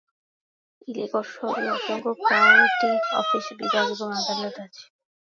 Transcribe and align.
Ellicott 0.87 1.25
শহরে 1.31 1.67
অসংখ্য 1.71 2.11
county 2.23 2.89
office, 3.19 3.45
বিভাগ 3.59 3.85
এবং 3.95 4.07
আদালত 4.19 4.53
রয়েছে। 4.57 4.83